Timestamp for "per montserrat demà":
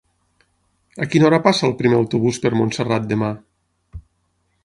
2.45-3.33